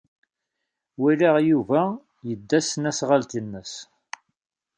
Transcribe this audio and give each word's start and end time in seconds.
Walaɣ 0.99 1.35
Yuba 1.49 1.81
yedda 2.27 2.59
s 2.61 2.65
tesnasɣalt-nnes. 2.65 3.73